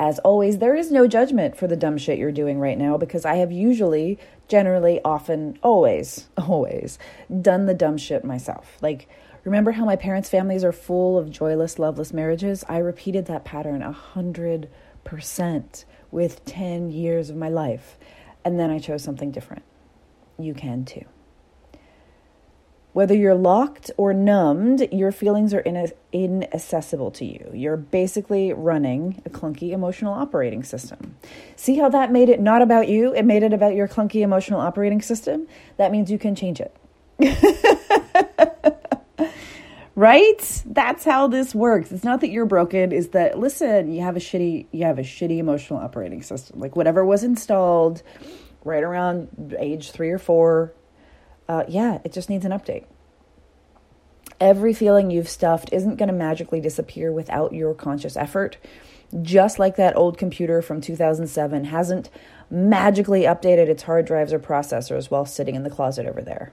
[0.00, 3.26] As always, there is no judgment for the dumb shit you're doing right now because
[3.26, 6.98] I have usually, generally, often, always, always
[7.42, 8.78] done the dumb shit myself.
[8.80, 9.10] Like,
[9.44, 12.64] remember how my parents' families are full of joyless, loveless marriages?
[12.66, 14.70] I repeated that pattern a hundred
[15.04, 17.98] percent with 10 years of my life.
[18.42, 19.64] And then I chose something different.
[20.38, 21.04] You can too.
[22.92, 27.50] Whether you're locked or numbed, your feelings are in- inaccessible to you.
[27.54, 31.16] You're basically running a clunky emotional operating system.
[31.54, 33.14] See how that made it not about you?
[33.14, 35.46] It made it about your clunky emotional operating system?
[35.76, 36.76] That means you can change it.
[39.94, 40.62] right?
[40.66, 41.92] That's how this works.
[41.92, 45.02] It's not that you're broken, is that listen, you have a shitty you have a
[45.02, 46.58] shitty emotional operating system.
[46.58, 48.02] Like whatever was installed
[48.64, 50.72] right around age 3 or 4
[51.50, 52.84] uh, yeah, it just needs an update.
[54.38, 58.56] Every feeling you've stuffed isn't going to magically disappear without your conscious effort.
[59.20, 62.08] Just like that old computer from 2007 hasn't
[62.50, 66.52] magically updated its hard drives or processors while sitting in the closet over there.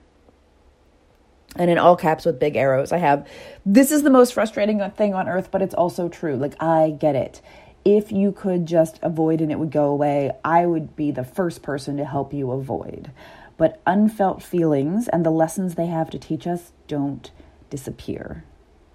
[1.56, 3.28] And in all caps with big arrows, I have
[3.68, 6.36] this is the most frustrating thing on earth, but it's also true.
[6.38, 7.40] Like, I get it.
[7.86, 11.62] If you could just avoid and it would go away, I would be the first
[11.62, 13.12] person to help you avoid.
[13.58, 17.32] But unfelt feelings and the lessons they have to teach us don't
[17.70, 18.44] disappear.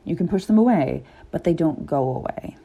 [0.04, 2.56] You can push them away, but they don't go away.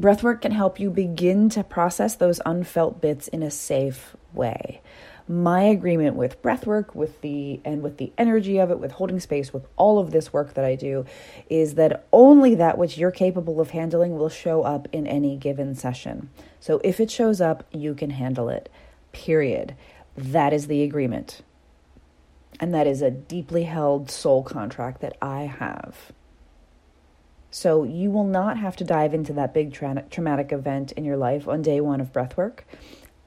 [0.00, 4.80] Breathwork can help you begin to process those unfelt bits in a safe way.
[5.28, 9.20] my agreement with breath work with the and with the energy of it with holding
[9.20, 11.04] space with all of this work that i do
[11.48, 15.74] is that only that which you're capable of handling will show up in any given
[15.74, 16.28] session
[16.60, 18.68] so if it shows up you can handle it
[19.12, 19.74] period
[20.16, 21.42] that is the agreement
[22.60, 26.12] and that is a deeply held soul contract that i have
[27.50, 31.16] so you will not have to dive into that big tra- traumatic event in your
[31.16, 32.60] life on day one of breathwork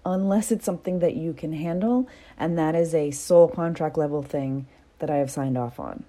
[0.06, 2.08] unless it's something that you can handle,
[2.38, 4.68] and that is a soul contract level thing
[5.00, 6.04] that I have signed off on.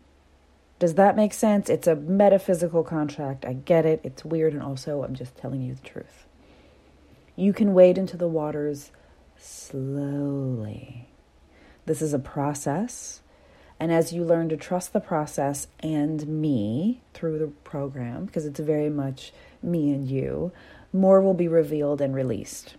[0.79, 1.71] Does that make sense?
[1.71, 3.47] It's a metaphysical contract.
[3.47, 4.01] I get it.
[4.05, 6.27] It's weird, and also I'm just telling you the truth.
[7.35, 8.91] You can wade into the waters
[9.39, 11.09] slowly.
[11.87, 13.21] This is a process.
[13.79, 18.61] And as you learn to trust the process and me through the program, because it's
[18.61, 19.33] very much
[19.63, 20.53] me and you,
[20.93, 22.77] more will be revealed and released.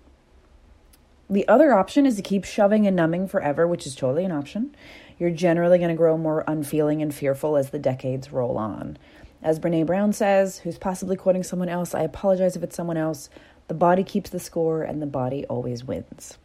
[1.30, 4.76] The other option is to keep shoving and numbing forever, which is totally an option.
[5.20, 8.98] You're generally going to grow more unfeeling and fearful as the decades roll on.
[9.44, 13.30] As Brene Brown says, who's possibly quoting someone else, I apologize if it's someone else,
[13.68, 16.38] the body keeps the score and the body always wins.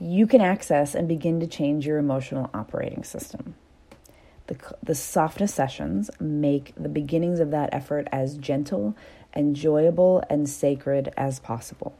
[0.00, 3.54] You can access and begin to change your emotional operating system.
[4.46, 8.96] The, the softness sessions make the beginnings of that effort as gentle
[9.34, 11.94] enjoyable and sacred as possible.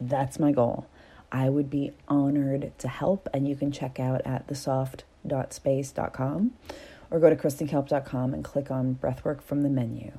[0.00, 0.86] That's my goal.
[1.32, 6.52] I would be honored to help, and you can check out at thesoft.space.com
[7.10, 10.12] or go to kristenkalp.com and click on Breathwork from the menu.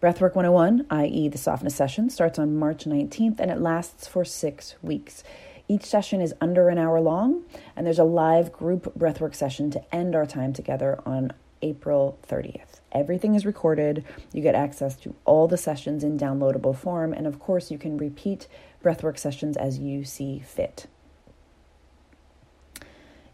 [0.00, 4.74] Breathwork 101, i.e., the softness session, starts on March 19th and it lasts for six
[4.82, 5.24] weeks.
[5.66, 7.44] Each session is under an hour long,
[7.74, 12.80] and there's a live group breathwork session to end our time together on April 30th.
[12.92, 14.04] Everything is recorded.
[14.32, 17.14] You get access to all the sessions in downloadable form.
[17.14, 18.46] And of course, you can repeat
[18.82, 20.86] breathwork sessions as you see fit.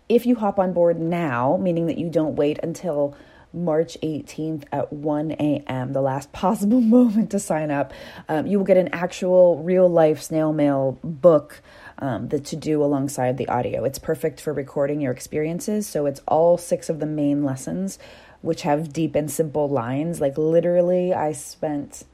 [0.09, 3.16] If you hop on board now, meaning that you don't wait until
[3.53, 7.92] March 18th at 1 a.m., the last possible moment to sign up,
[8.28, 11.62] um, you will get an actual real life snail mail book
[11.98, 13.84] um, that to do alongside the audio.
[13.84, 15.86] It's perfect for recording your experiences.
[15.86, 17.98] So it's all six of the main lessons
[18.42, 20.20] which have deep and simple lines.
[20.20, 22.05] Like literally, I spent,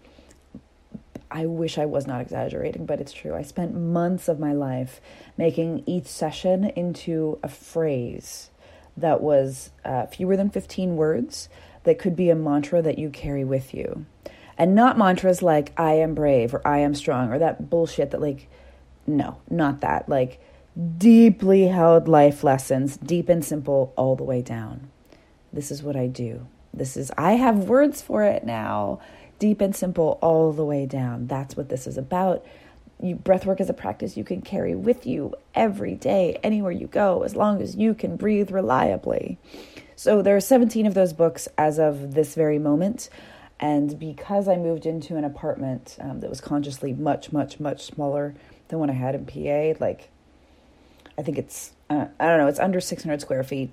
[1.30, 3.34] I wish I was not exaggerating, but it's true.
[3.34, 5.01] I spent months of my life
[5.37, 8.51] making each session into a phrase
[8.97, 11.49] that was uh, fewer than 15 words
[11.84, 14.07] that could be a mantra that you carry with you.
[14.59, 18.20] And not mantras like, I am brave or I am strong or that bullshit that,
[18.20, 18.49] like,
[19.07, 20.09] no, not that.
[20.09, 20.40] Like,
[20.99, 24.90] deeply held life lessons, deep and simple, all the way down.
[25.53, 26.47] This is what I do.
[26.72, 29.01] This is, I have words for it now,
[29.38, 31.26] deep and simple, all the way down.
[31.26, 32.44] That's what this is about.
[33.01, 37.22] You, breathwork is a practice you can carry with you every day, anywhere you go,
[37.22, 39.38] as long as you can breathe reliably.
[39.97, 43.11] So there are 17 of those books as of this very moment.
[43.59, 48.34] And because I moved into an apartment um, that was consciously much, much, much smaller
[48.68, 50.11] than what I had in PA, like
[51.18, 53.70] I think it's, uh, I don't know, it's under 600 square feet.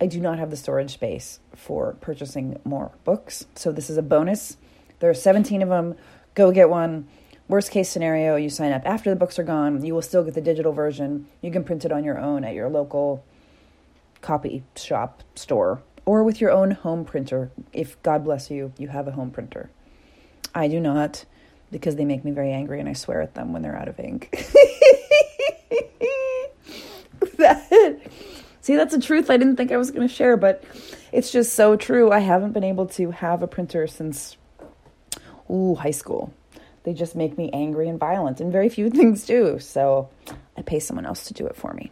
[0.00, 3.46] I do not have the storage space for purchasing more books.
[3.54, 4.56] So this is a bonus.
[5.00, 5.94] There are 17 of them.
[6.34, 7.08] Go get one.
[7.46, 9.84] Worst case scenario, you sign up after the books are gone.
[9.84, 11.26] You will still get the digital version.
[11.42, 13.24] You can print it on your own at your local
[14.22, 17.50] copy shop store or with your own home printer.
[17.72, 19.70] If God bless you, you have a home printer.
[20.54, 21.26] I do not
[21.70, 24.00] because they make me very angry and I swear at them when they're out of
[24.00, 24.30] ink.
[27.36, 28.00] that
[28.64, 30.64] See, that's a truth I didn't think I was going to share, but
[31.12, 32.10] it's just so true.
[32.10, 34.38] I haven't been able to have a printer since,
[35.50, 36.32] ooh, high school.
[36.84, 39.58] They just make me angry and violent, and very few things do.
[39.58, 40.08] So
[40.56, 41.90] I pay someone else to do it for me.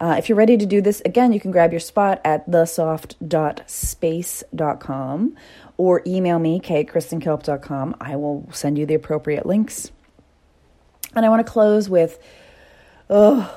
[0.00, 5.36] Uh, if you're ready to do this, again, you can grab your spot at thesoft.space.com
[5.76, 7.96] or email me, kate.kristenkalp.com.
[8.00, 9.90] I will send you the appropriate links.
[11.16, 12.20] And I want to close with,
[13.10, 13.52] oh,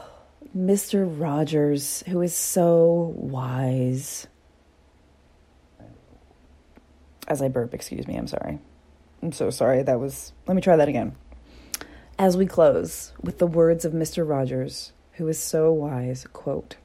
[0.58, 1.06] Mr.
[1.08, 4.26] Rogers, who is so wise.
[7.28, 8.58] As I burp, excuse me, I'm sorry.
[9.22, 9.84] I'm so sorry.
[9.84, 10.34] That was.
[10.48, 11.16] Let me try that again.
[12.18, 14.28] As we close with the words of Mr.
[14.28, 16.76] Rogers, who is so wise, quote,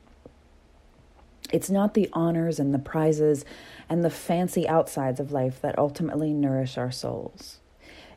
[1.52, 3.44] It's not the honors and the prizes
[3.88, 7.60] and the fancy outsides of life that ultimately nourish our souls.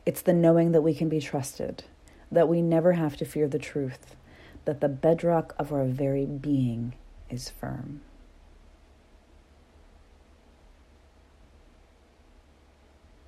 [0.06, 1.84] It's the knowing that we can be trusted,
[2.32, 4.16] that we never have to fear the truth
[4.64, 6.94] that the bedrock of our very being
[7.28, 8.00] is firm.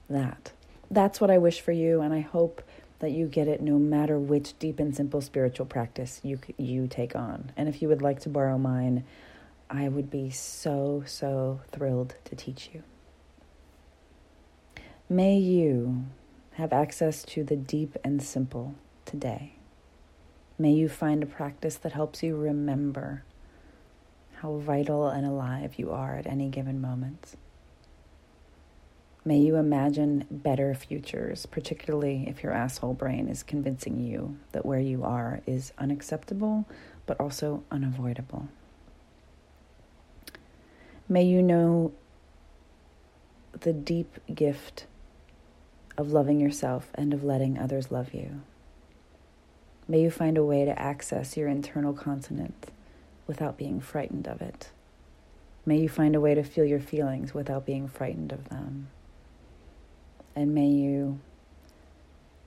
[0.08, 0.52] That.
[0.92, 2.60] That's what I wish for you, and I hope
[2.98, 7.16] that you get it no matter which deep and simple spiritual practice you you take
[7.16, 7.50] on.
[7.56, 9.04] And if you would like to borrow mine,
[9.70, 12.82] I would be so so thrilled to teach you.
[15.08, 16.04] May you
[16.52, 18.74] have access to the deep and simple
[19.06, 19.54] today.
[20.58, 23.24] May you find a practice that helps you remember
[24.34, 27.34] how vital and alive you are at any given moment.
[29.24, 34.80] May you imagine better futures, particularly if your asshole brain is convincing you that where
[34.80, 36.66] you are is unacceptable,
[37.06, 38.48] but also unavoidable.
[41.08, 41.92] May you know
[43.60, 44.86] the deep gift
[45.96, 48.40] of loving yourself and of letting others love you.
[49.86, 52.72] May you find a way to access your internal continent
[53.28, 54.70] without being frightened of it.
[55.64, 58.88] May you find a way to feel your feelings without being frightened of them.
[60.34, 61.20] And may you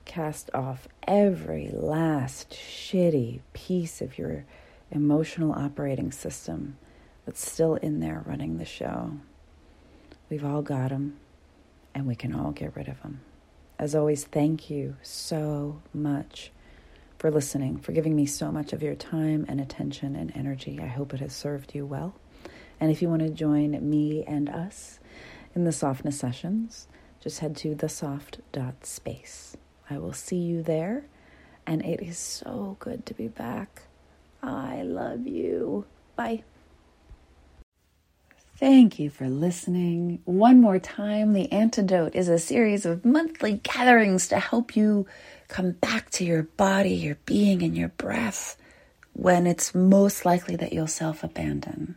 [0.04, 4.44] cast off every last shitty piece of your
[4.90, 6.76] emotional operating system
[7.24, 9.12] that's still in there running the show.
[10.30, 11.18] We've all got them,
[11.94, 13.20] and we can all get rid of them.
[13.78, 16.50] As always, thank you so much
[17.18, 20.80] for listening, for giving me so much of your time and attention and energy.
[20.80, 22.14] I hope it has served you well.
[22.78, 24.98] And if you want to join me and us
[25.54, 26.88] in the softness sessions,
[27.26, 29.56] just head to thesoft.space.
[29.90, 31.06] I will see you there,
[31.66, 33.82] and it is so good to be back.
[34.44, 35.86] I love you.
[36.14, 36.44] Bye.
[38.58, 40.20] Thank you for listening.
[40.24, 45.08] One more time, The Antidote is a series of monthly gatherings to help you
[45.48, 48.56] come back to your body, your being, and your breath
[49.14, 51.96] when it's most likely that you'll self abandon.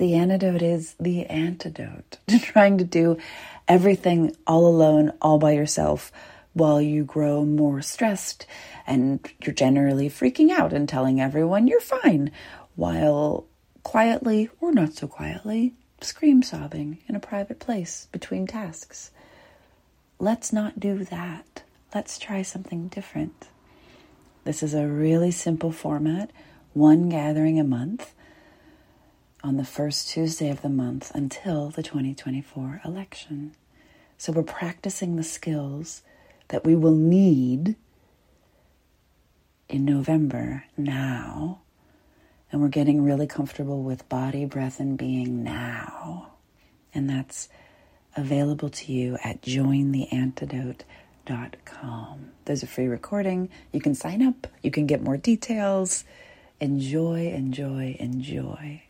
[0.00, 3.18] The antidote is the antidote to trying to do
[3.68, 6.10] everything all alone, all by yourself,
[6.54, 8.46] while you grow more stressed
[8.86, 12.30] and you're generally freaking out and telling everyone you're fine,
[12.76, 13.44] while
[13.82, 19.10] quietly or not so quietly scream sobbing in a private place between tasks.
[20.18, 21.62] Let's not do that.
[21.94, 23.48] Let's try something different.
[24.44, 26.30] This is a really simple format,
[26.72, 28.14] one gathering a month
[29.42, 33.54] on the first Tuesday of the month until the 2024 election.
[34.18, 36.02] So we're practicing the skills
[36.48, 37.76] that we will need
[39.68, 41.60] in November now.
[42.52, 46.32] And we're getting really comfortable with body, breath, and being now.
[46.92, 47.48] And that's
[48.16, 52.30] available to you at jointheantidote.com.
[52.44, 53.48] There's a free recording.
[53.72, 56.04] You can sign up, you can get more details.
[56.60, 58.82] Enjoy, enjoy, enjoy.